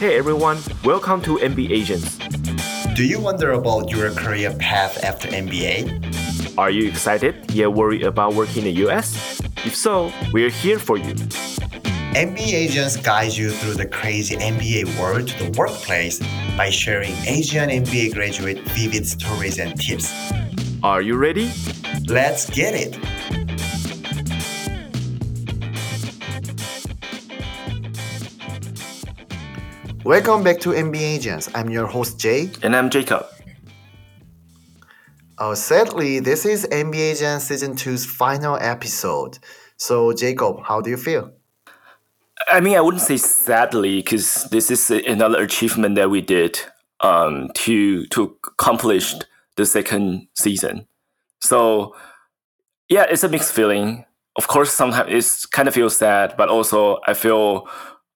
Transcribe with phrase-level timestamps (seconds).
[0.00, 2.16] Hey everyone, welcome to MBAsians.
[2.96, 6.56] Do you wonder about your career path after MBA?
[6.56, 9.42] Are you excited yet worried about working in the US?
[9.62, 11.12] If so, we're here for you.
[12.16, 16.18] MBA agents guide you through the crazy MBA world to the workplace
[16.56, 20.10] by sharing Asian MBA graduate vivid stories and tips.
[20.82, 21.52] Are you ready?
[22.08, 23.19] Let's get it!
[30.10, 31.52] Welcome back to MBAsians.
[31.54, 32.50] I'm your host Jay.
[32.64, 33.26] And I'm Jacob.
[35.38, 39.38] Uh, sadly, this is MBAsians Season 2's final episode.
[39.76, 41.30] So, Jacob, how do you feel?
[42.48, 46.58] I mean, I wouldn't say sadly because this is another achievement that we did
[47.02, 49.14] um, to to accomplish
[49.54, 50.88] the second season.
[51.40, 51.94] So,
[52.88, 54.06] yeah, it's a mixed feeling.
[54.34, 57.68] Of course, sometimes it's kind of feels sad, but also I feel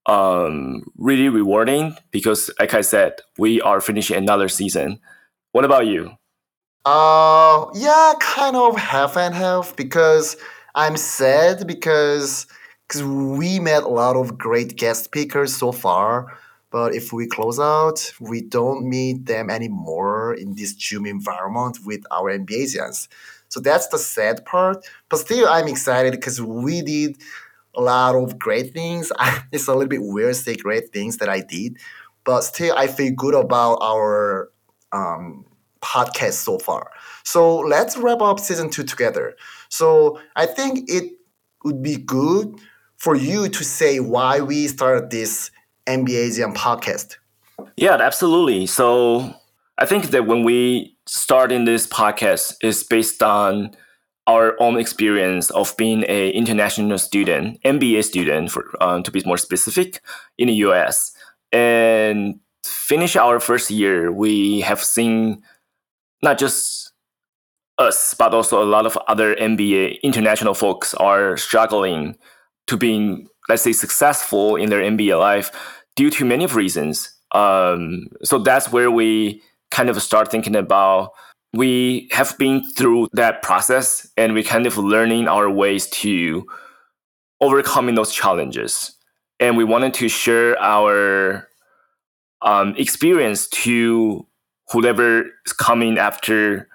[0.07, 5.01] um, really rewarding because, like I said, we are finishing another season.
[5.53, 6.11] What about you?
[6.85, 10.37] Uh, yeah, kind of half and half because
[10.75, 12.47] I'm sad because
[12.87, 16.37] because we met a lot of great guest speakers so far.
[16.71, 22.03] But if we close out, we don't meet them anymore in this Zoom environment with
[22.11, 23.09] our MBAsians.
[23.49, 24.85] So that's the sad part.
[25.09, 27.17] But still, I'm excited because we did
[27.77, 29.13] a lot of great things.
[29.53, 31.79] it's a little bit weird to say great things that I did,
[32.25, 34.51] but still I feel good about our
[34.93, 35.45] um,
[35.81, 36.91] podcast so far.
[37.25, 39.37] So let's wrap up season two together.
[39.69, 41.13] So I think it
[41.65, 42.59] would be good
[42.97, 45.51] for you to say why we started this
[45.87, 47.17] MBA podcast.
[47.77, 48.67] Yeah, absolutely.
[48.67, 49.35] So
[49.79, 53.73] I think that when we start in this podcast is based on
[54.27, 59.37] our own experience of being a international student, MBA student, for um, to be more
[59.37, 60.01] specific,
[60.39, 61.13] in the US,
[61.53, 65.43] and finish our first year, we have seen
[66.23, 66.93] not just
[67.79, 72.17] us, but also a lot of other MBA international folks are struggling
[72.67, 75.51] to being, let's say, successful in their MBA life
[75.97, 77.11] due to many of reasons.
[77.33, 81.11] Um, so that's where we kind of start thinking about
[81.55, 86.47] we have been through that process and we kind of learning our ways to
[87.41, 88.97] overcoming those challenges.
[89.39, 91.49] And we wanted to share our
[92.43, 94.27] um, experience to
[94.71, 96.69] whoever is coming after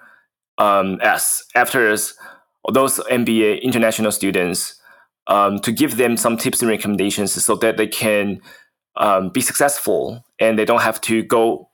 [0.58, 2.14] um, us after us
[2.72, 4.78] those mba international students
[5.26, 8.40] um, to give them some tips and recommendations so that they can
[8.96, 11.70] um, be successful and they don't have to go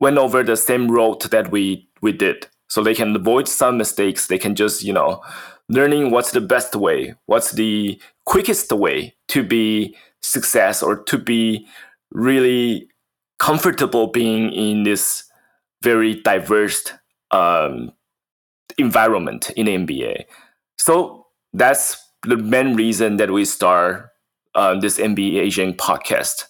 [0.00, 4.26] went over the same road that we we did so they can avoid some mistakes
[4.26, 5.22] they can just you know
[5.68, 11.66] learning what's the best way what's the quickest way to be success or to be
[12.10, 12.88] really
[13.38, 15.24] comfortable being in this
[15.82, 16.92] very diverse
[17.30, 17.92] um,
[18.78, 20.24] environment in MBA.
[20.78, 24.10] So that's the main reason that we start
[24.54, 26.44] um, this MBA Asian podcast.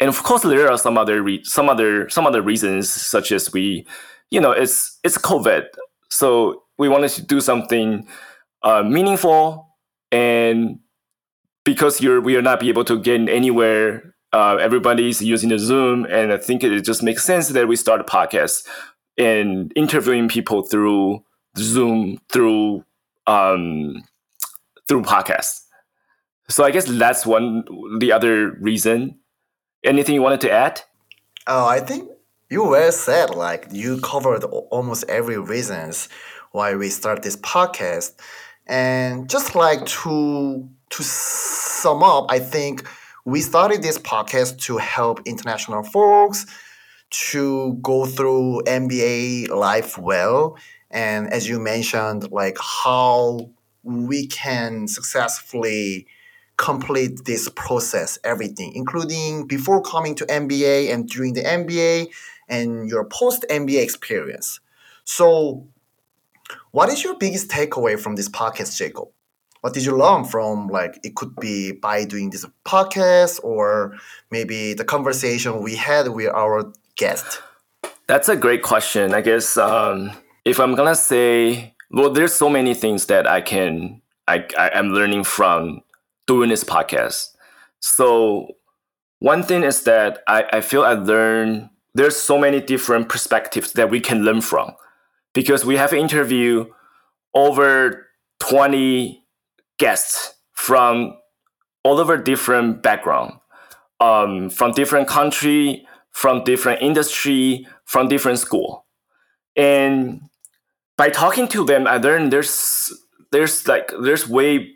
[0.00, 3.52] And of course, there are some other re- some other some other reasons, such as
[3.52, 3.86] we
[4.30, 5.64] you know, it's it's COVID,
[6.10, 8.06] so we wanted to do something
[8.62, 9.68] uh, meaningful,
[10.10, 10.78] and
[11.64, 16.06] because you're we are not be able to get anywhere, uh, everybody's using the Zoom,
[16.06, 18.66] and I think it just makes sense that we start a podcast
[19.16, 21.22] and interviewing people through
[21.56, 22.84] Zoom through
[23.26, 24.02] um,
[24.88, 25.60] through podcasts.
[26.48, 27.64] So I guess that's one
[27.98, 29.18] the other reason.
[29.82, 30.80] Anything you wanted to add?
[31.46, 32.08] Oh, I think
[32.54, 33.34] you well said.
[33.34, 36.08] Like you covered almost every reasons
[36.52, 38.12] why we start this podcast,
[38.68, 42.86] and just like to to sum up, I think
[43.24, 46.46] we started this podcast to help international folks
[47.30, 50.56] to go through MBA life well,
[50.92, 53.50] and as you mentioned, like how
[53.82, 56.06] we can successfully
[56.56, 62.12] complete this process, everything, including before coming to MBA and during the MBA
[62.48, 64.60] and your post MBA experience.
[65.04, 65.66] So,
[66.70, 69.08] what is your biggest takeaway from this podcast, Jacob?
[69.60, 73.94] What did you learn from like it could be by doing this podcast or
[74.30, 77.40] maybe the conversation we had with our guest?
[78.06, 79.14] That's a great question.
[79.14, 80.12] I guess um,
[80.44, 84.90] if I'm gonna say, well, there's so many things that I can I, I am
[84.90, 85.80] learning from
[86.26, 87.34] doing this podcast.
[87.80, 88.56] So
[89.18, 93.90] one thing is that I, I feel I learn there's so many different perspectives that
[93.90, 94.72] we can learn from
[95.32, 96.68] because we have interviewed
[97.34, 98.06] over
[98.40, 99.22] 20
[99.78, 101.16] guests from
[101.82, 103.34] all over different background
[104.00, 108.84] um, from different country, from different industry, from different school,
[109.56, 110.20] and
[110.96, 112.92] by talking to them, I learned there's
[113.32, 114.70] there's like there's way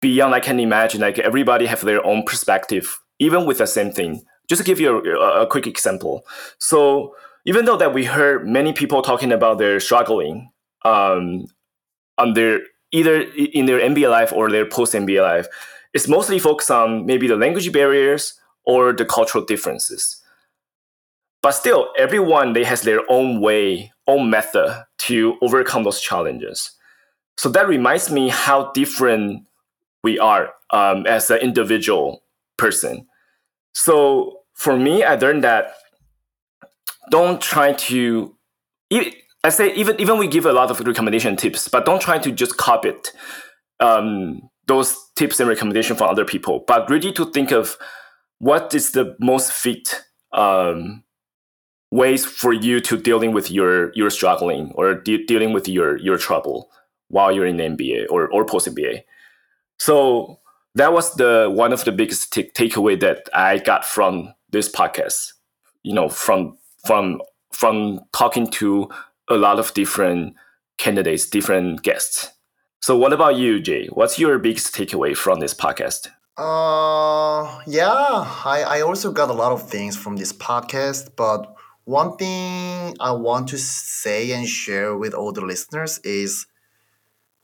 [0.00, 1.00] beyond I can imagine.
[1.00, 4.24] Like everybody have their own perspective, even with the same thing.
[4.48, 6.24] Just to give you a, a quick example.
[6.58, 7.14] So
[7.44, 10.50] even though that we heard many people talking about their struggling
[10.84, 11.46] um,
[12.18, 12.60] on their
[12.92, 15.46] either in their MBA life or their post MBA life,
[15.92, 18.34] it's mostly focused on maybe the language barriers
[18.64, 20.22] or the cultural differences.
[21.42, 26.72] But still, everyone they has their own way, own method to overcome those challenges.
[27.36, 29.44] So that reminds me how different
[30.02, 32.22] we are um, as an individual
[32.56, 33.06] person.
[33.76, 35.74] So for me, I learned that
[37.10, 38.34] don't try to.
[39.44, 42.32] I say even even we give a lot of recommendation tips, but don't try to
[42.32, 43.12] just copy it.
[43.78, 47.76] Um, those tips and recommendation from other people, but really to think of
[48.38, 50.02] what is the most fit
[50.32, 51.04] um,
[51.90, 56.16] ways for you to dealing with your your struggling or de- dealing with your your
[56.16, 56.70] trouble
[57.08, 59.02] while you're in MBA or or post MBA.
[59.78, 60.40] So
[60.76, 65.32] that was the one of the biggest t- takeaway that I got from this podcast.
[65.82, 67.20] You know, from from
[67.52, 68.88] from talking to
[69.28, 70.34] a lot of different
[70.78, 72.30] candidates, different guests.
[72.82, 73.86] So, what about you, Jay?
[73.86, 76.08] What's your biggest takeaway from this podcast?
[76.36, 77.88] Uh, yeah,
[78.44, 83.12] I, I also got a lot of things from this podcast, but one thing I
[83.12, 86.46] want to say and share with all the listeners is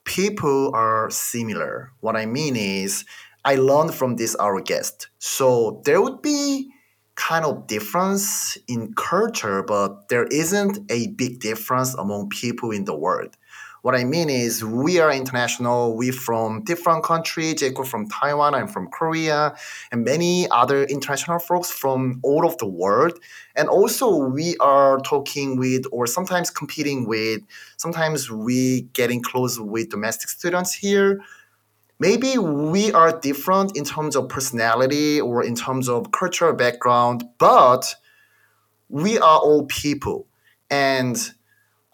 [0.04, 1.93] people are similar.
[2.00, 3.04] What I mean is,
[3.44, 5.08] I learned from this our guest.
[5.19, 6.70] So there would be
[7.14, 12.96] kind of difference in culture, but there isn't a big difference among people in the
[12.96, 13.37] world.
[13.82, 15.96] What I mean is, we are international.
[15.96, 17.56] We are from different countries.
[17.56, 18.55] Jacob from Taiwan.
[18.55, 19.56] I'm from Korea,
[19.90, 23.19] and many other international folks from all of the world.
[23.56, 27.40] And also, we are talking with, or sometimes competing with.
[27.76, 31.20] Sometimes we getting close with domestic students here.
[31.99, 37.96] Maybe we are different in terms of personality or in terms of cultural background, but
[38.88, 40.26] we are all people,
[40.70, 41.32] and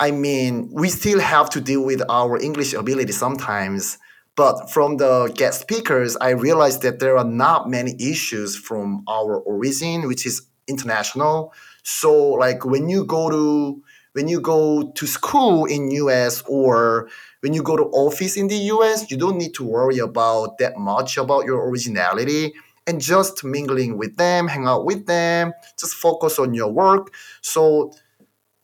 [0.00, 3.98] I mean, we still have to deal with our English ability sometimes.
[4.36, 9.40] But from the guest speakers, I realized that there are not many issues from our
[9.40, 11.52] origin, which is international.
[11.82, 17.08] So, like when you go to when you go to school in US or
[17.40, 20.76] when you go to office in the US, you don't need to worry about that
[20.76, 22.52] much about your originality
[22.86, 27.12] and just mingling with them, hang out with them, just focus on your work.
[27.42, 27.92] So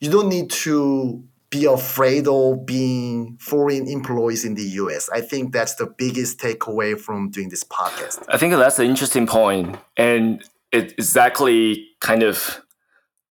[0.05, 5.09] you don't need to be afraid of being foreign employees in the US.
[5.09, 8.23] I think that's the biggest takeaway from doing this podcast.
[8.29, 12.61] I think that's an interesting point, and it exactly kind of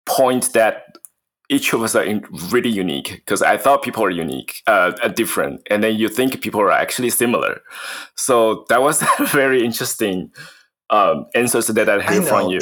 [0.06, 0.96] point that
[1.48, 2.06] each of us are
[2.50, 6.60] really unique because I thought people are unique, uh, different, and then you think people
[6.60, 7.60] are actually similar.
[8.16, 10.32] So that was a very interesting
[10.90, 12.60] um, answers that I heard from you.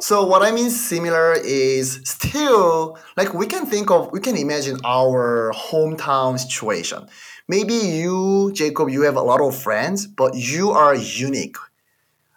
[0.00, 4.78] So what I mean similar is still like we can think of we can imagine
[4.82, 7.06] our hometown situation.
[7.48, 11.56] Maybe you, Jacob, you have a lot of friends, but you are unique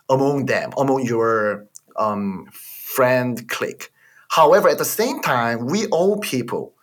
[0.09, 1.65] among them, among your
[1.95, 3.93] um, friend clique.
[4.29, 6.73] However, at the same time, we all people.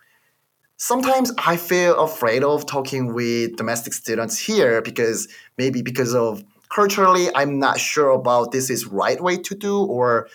[0.77, 5.27] Sometimes I feel afraid of talking with domestic students here because
[5.59, 10.27] maybe because of culturally, I'm not sure about this is right way to do or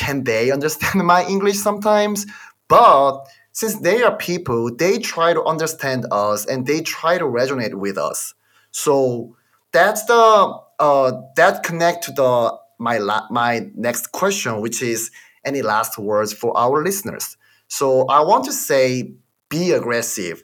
[0.00, 2.26] can they understand my English sometimes?
[2.68, 3.20] But
[3.52, 7.98] since they are people, they try to understand us and they try to resonate with
[7.98, 8.32] us.
[8.72, 9.36] So
[9.72, 15.10] that's the uh, that connect to the my la- my next question, which is
[15.44, 17.36] any last words for our listeners.
[17.68, 19.14] So I want to say,
[19.48, 20.42] be aggressive.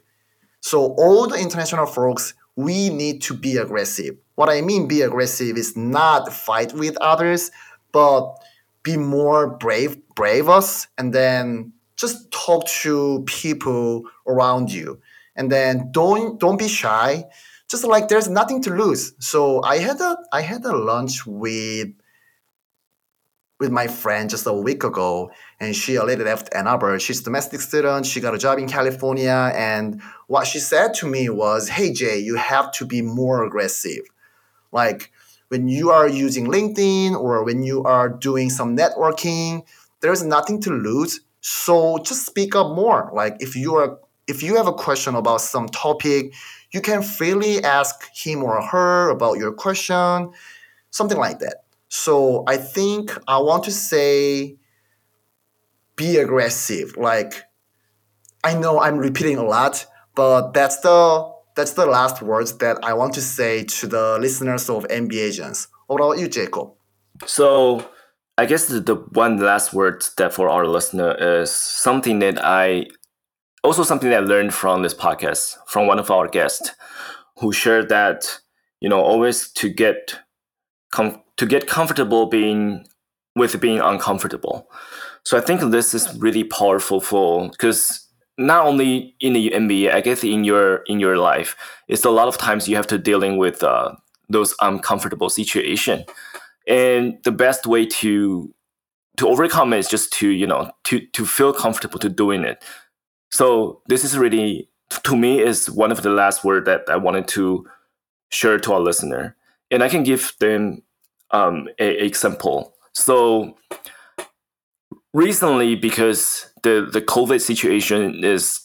[0.61, 4.17] So all the international folks, we need to be aggressive.
[4.35, 7.51] What I mean, be aggressive is not fight with others,
[7.91, 8.37] but
[8.87, 15.01] be more brave, brave us, and then just talk to people around you,
[15.35, 17.25] and then don't don't be shy.
[17.69, 19.03] Just like there's nothing to lose.
[19.19, 21.89] So I had a I had a lunch with
[23.59, 26.97] with my friend just a week ago, and she already left Ann Arbor.
[26.99, 28.05] She's a domestic student.
[28.05, 32.19] She got a job in California, and what she said to me was, "Hey Jay,
[32.19, 34.05] you have to be more aggressive.
[34.71, 35.11] Like
[35.49, 39.63] when you are using LinkedIn or when you are doing some networking,
[40.01, 41.21] there's nothing to lose.
[41.41, 43.09] So just speak up more.
[43.13, 46.33] Like if you are if you have a question about some topic,
[46.71, 50.31] you can freely ask him or her about your question,
[50.89, 51.63] something like that.
[51.87, 54.57] So I think I want to say
[55.95, 56.97] be aggressive.
[56.97, 57.43] Like
[58.43, 59.85] I know I'm repeating a lot,
[60.15, 64.69] but that's the that's the last words that I want to say to the listeners
[64.69, 65.67] of MBAsians.
[65.87, 66.73] What about you, Jacob?
[67.25, 67.89] So
[68.37, 72.85] I guess the, the one last word that for our listener is something that I
[73.63, 76.71] also something that I learned from this podcast from one of our guests
[77.39, 78.39] who shared that
[78.79, 80.19] you know always to get
[80.91, 82.85] com- to get comfortable being
[83.35, 84.69] with being uncomfortable.
[85.23, 88.06] So I think this is really powerful for because
[88.37, 91.55] not only in the MBA, I guess in your in your life,
[91.87, 93.95] it's a lot of times you have to dealing with uh,
[94.29, 96.05] those uncomfortable situation,
[96.67, 98.53] and the best way to
[99.17, 102.63] to overcome it is just to you know to to feel comfortable to doing it.
[103.31, 104.69] So this is really
[105.03, 107.65] to me is one of the last word that I wanted to
[108.29, 109.35] share to our listener,
[109.71, 110.83] and I can give them
[111.31, 112.75] um, a, a example.
[112.93, 113.57] So
[115.17, 118.61] recently, because the the COVID situation is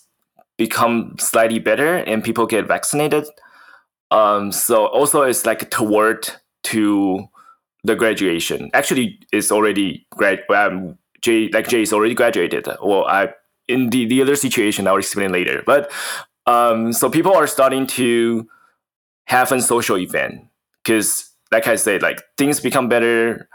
[0.58, 3.24] become slightly better and people get vaccinated,
[4.10, 6.28] um, so also it's like toward
[6.64, 7.26] to
[7.84, 8.70] the graduation.
[8.74, 10.40] Actually, it's already grad.
[10.54, 12.66] Um, Jay, like Jay, is already graduated.
[12.82, 13.30] Well, I
[13.68, 15.62] in the the other situation I'll explain later.
[15.64, 15.90] But
[16.46, 18.46] um, so people are starting to
[19.26, 20.46] have a social event
[20.84, 23.48] because like I said, like things become better.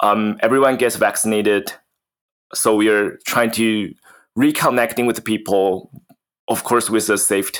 [0.00, 1.72] Um, everyone gets vaccinated,
[2.54, 3.92] so we are trying to
[4.38, 5.90] reconnecting with people,
[6.48, 7.50] of course, with a safe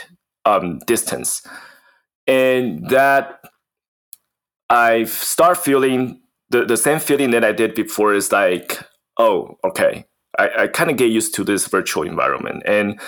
[0.45, 1.47] um, distance,
[2.27, 3.41] and that
[4.69, 6.21] I start feeling
[6.51, 8.79] the, the same feeling that I did before is like,
[9.17, 10.05] oh, okay,
[10.39, 13.01] I, I kind of get used to this virtual environment, and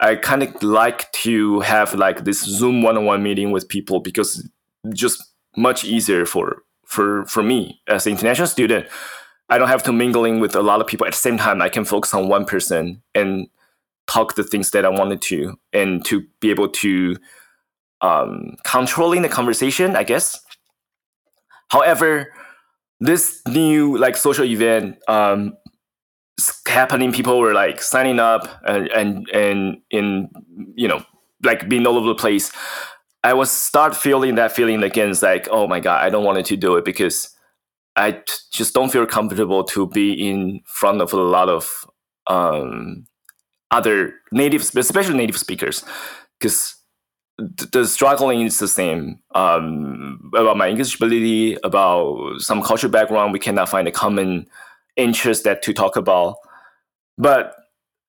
[0.00, 4.48] I kind of like to have like this Zoom one-on-one meeting with people because
[4.94, 5.22] just
[5.56, 8.86] much easier for for for me as an international student.
[9.48, 11.62] I don't have to mingling with a lot of people at the same time.
[11.62, 13.48] I can focus on one person and
[14.06, 17.16] talk the things that I wanted to, and to be able to
[18.00, 19.96] um, controlling the conversation.
[19.96, 20.38] I guess.
[21.70, 22.32] However,
[23.00, 25.56] this new like social event um,
[26.66, 30.28] happening, people were like signing up and and and in
[30.74, 31.02] you know
[31.42, 32.52] like being all over the place.
[33.24, 35.10] I was start feeling that feeling again.
[35.10, 37.34] It's like, oh my god, I don't want to do it because
[37.96, 41.84] I t- just don't feel comfortable to be in front of a lot of
[42.26, 43.06] um,
[43.70, 45.84] other native, especially native speakers,
[46.38, 46.76] because
[47.38, 53.32] the struggling is the same um, about my English ability, about some cultural background.
[53.32, 54.48] We cannot find a common
[54.96, 56.36] interest that to talk about.
[57.16, 57.54] But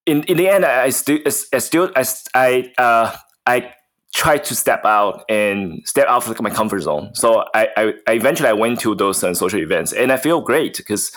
[0.06, 3.72] in, in the end, I still, I still, I, I, uh, I
[4.20, 7.10] tried to step out and step out of my comfort zone.
[7.14, 10.42] So I, I, I eventually I went to those uh, social events, and I feel
[10.42, 11.10] great because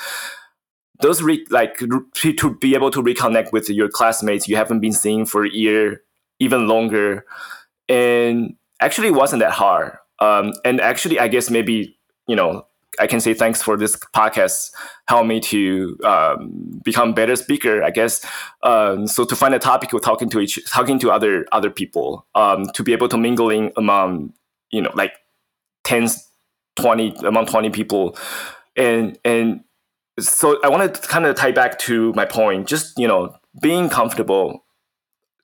[1.02, 4.94] those re- like re- to be able to reconnect with your classmates you haven't been
[4.94, 6.02] seeing for a year,
[6.40, 7.26] even longer,
[7.90, 9.98] and actually it wasn't that hard.
[10.20, 12.66] Um, and actually, I guess maybe you know
[13.00, 14.72] I can say thanks for this podcast
[15.08, 17.84] help me to um, become better speaker.
[17.84, 18.26] I guess
[18.64, 22.26] um, so to find a topic with talking to each talking to other other people
[22.36, 24.34] um, to be able to mingling among
[24.72, 25.14] you know like
[25.84, 26.30] tens,
[26.76, 28.18] twenty among twenty people,
[28.76, 29.64] and and
[30.20, 32.68] so I want to kind of tie back to my point.
[32.68, 34.66] Just you know being comfortable,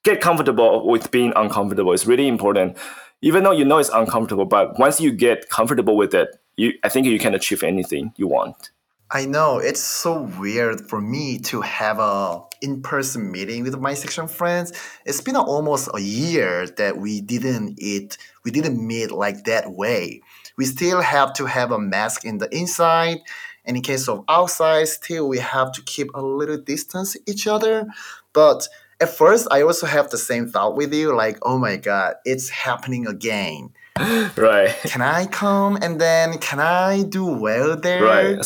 [0.04, 2.78] get comfortable with being uncomfortable is really important.
[3.22, 6.30] Even though you know it's uncomfortable, but once you get comfortable with it,
[6.60, 8.72] you I think you can achieve anything you want.
[9.12, 14.28] I know it's so weird for me to have a in-person meeting with my section
[14.28, 14.72] friends.
[15.06, 20.22] It's been almost a year that we didn't eat, we didn't meet like that way.
[20.58, 23.20] We still have to have a mask in the inside,
[23.66, 27.88] and in case of outside, still we have to keep a little distance each other.
[28.34, 28.68] But
[29.00, 32.50] at first, I also have the same thought with you, like, oh my god, it's
[32.50, 33.72] happening again
[34.38, 34.76] right.
[34.86, 38.04] Can I come and then can I do well there?
[38.04, 38.46] Right.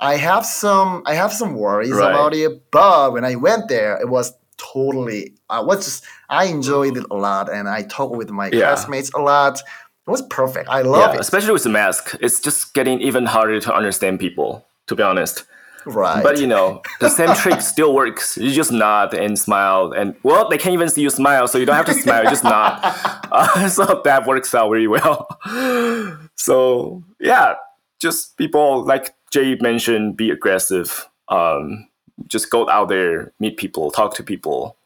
[0.00, 2.10] I have some I have some worries Right.
[2.10, 6.96] about it, but when I went there, it was totally I was just I enjoyed
[6.96, 8.66] it a lot and I talked with my Yeah.
[8.66, 9.58] classmates a lot.
[10.06, 10.68] It was perfect.
[10.68, 11.20] I love Yeah, it.
[11.20, 14.66] especially with the mask, it's just getting even harder to understand people.
[14.88, 15.44] To be honest,
[15.86, 16.22] Right.
[16.22, 18.36] but you know, the same trick still works.
[18.36, 21.66] You just nod and smile, and well, they can't even see you smile, so you
[21.66, 22.24] don't have to smile.
[22.24, 22.80] You just nod.
[23.32, 25.26] Uh, so that works out very well.
[26.36, 27.54] So yeah,
[28.00, 31.08] just people like Jay mentioned, be aggressive.
[31.28, 31.88] Um,
[32.26, 34.76] just go out there, meet people, talk to people,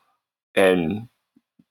[0.54, 1.08] and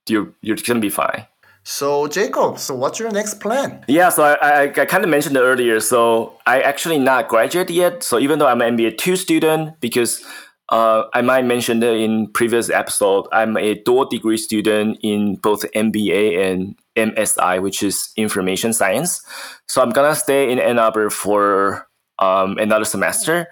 [0.08, 1.25] you're you're gonna be fine.
[1.68, 3.84] So Jacob, so what's your next plan?
[3.88, 5.80] Yeah, so I, I, I kind of mentioned earlier.
[5.80, 8.04] So I actually not graduate yet.
[8.04, 10.24] So even though I'm an MBA two student, because
[10.70, 15.66] uh, I might mention it in previous episode, I'm a dual degree student in both
[15.74, 19.22] MBA and MSI, which is information science.
[19.68, 21.88] So I'm gonna stay in Ann Arbor for
[22.20, 23.48] um, another semester.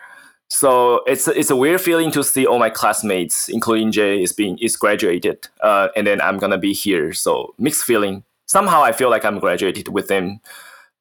[0.54, 4.60] So it's it's a weird feeling to see all my classmates, including Jay, is being
[4.60, 7.12] is graduated, uh, and then I'm gonna be here.
[7.12, 8.24] So mixed feeling.
[8.46, 10.40] Somehow I feel like I'm graduated with them,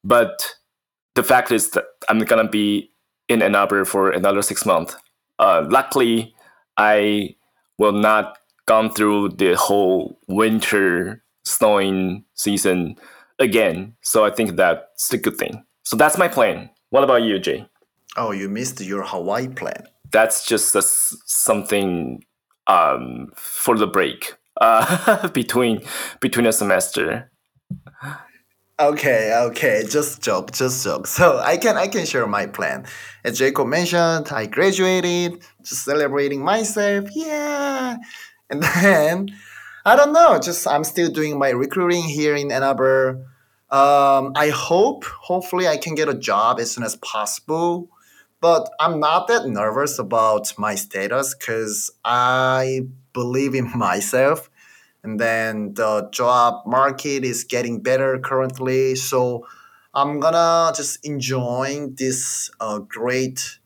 [0.02, 0.56] but
[1.14, 2.90] the fact is that I'm gonna be
[3.28, 4.96] in Ann Arbor for another six months.
[5.38, 6.34] Uh, luckily,
[6.78, 7.36] I
[7.76, 12.96] will not gone through the whole winter snowing season
[13.38, 13.94] again.
[14.00, 15.62] So I think that's a good thing.
[15.84, 16.70] So that's my plan.
[16.88, 17.66] What about you, Jay?
[18.16, 19.86] Oh, you missed your Hawaii plan.
[20.10, 22.22] That's just a, something
[22.66, 25.82] um, for the break uh, between
[26.20, 27.30] between a semester.
[28.80, 31.06] Okay, okay, just joke, just joke.
[31.06, 32.84] So I can I can share my plan.
[33.24, 37.96] As Jacob mentioned, I graduated, just celebrating myself, yeah.
[38.50, 39.30] And then
[39.84, 43.26] I don't know, just I'm still doing my recruiting here in Ann Arbor.
[43.70, 47.88] Um, I hope, hopefully, I can get a job as soon as possible.
[48.42, 54.50] But I'm not that nervous about my status because I believe in myself.
[55.04, 58.96] And then the job market is getting better currently.
[58.96, 59.46] So
[59.94, 63.58] I'm gonna just enjoying this uh, great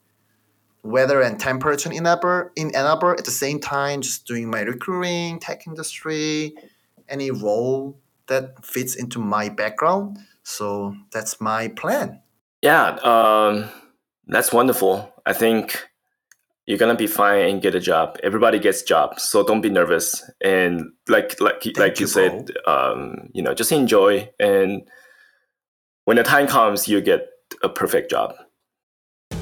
[0.83, 5.39] weather and temperature in Arbor, in Ann at the same time, just doing my recruiting,
[5.39, 6.53] tech industry,
[7.09, 10.19] any role that fits into my background.
[10.43, 12.21] So that's my plan.
[12.61, 13.69] Yeah, um,
[14.27, 15.13] that's wonderful.
[15.25, 15.87] I think
[16.65, 18.17] you're gonna be fine and get a job.
[18.23, 20.23] Everybody gets jobs, so don't be nervous.
[20.43, 24.29] And like like Thank like you, you said, um, you know, just enjoy.
[24.39, 24.81] And
[26.05, 27.27] when the time comes, you get
[27.63, 28.35] a perfect job.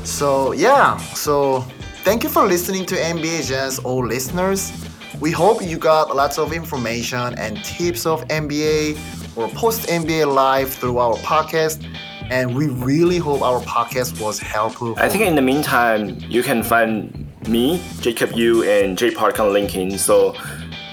[0.04, 1.62] So yeah, so
[2.04, 4.72] thank you for listening to MBAsians all listeners.
[5.20, 10.76] We hope you got lots of information and tips of MBA or post MBA life
[10.76, 11.84] through our podcast.
[12.30, 14.96] And we really hope our podcast was helpful.
[14.98, 19.52] I think in the meantime, you can find me, Jacob Yu, and Jay Park on
[19.52, 19.98] LinkedIn.
[20.00, 20.36] So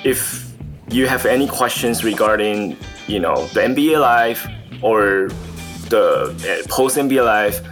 [0.04, 0.52] if
[0.90, 4.46] you have any questions regarding, you know, the MBA life
[4.82, 5.28] or
[5.88, 7.64] the uh, post MBA life,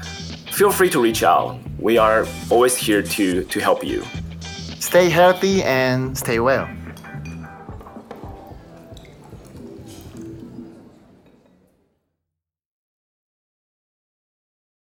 [0.53, 1.59] feel free to reach out.
[1.79, 4.05] We are always here to, to help you.
[4.79, 6.69] Stay healthy and stay well.